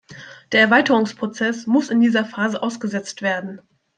[0.51, 3.61] Der Erweiterungsprozess muss in dieser Phase ausgesetzt werden.